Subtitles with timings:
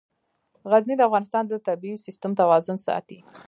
[0.71, 3.19] غزني د افغانستان د طبعي سیسټم توازن ساتي.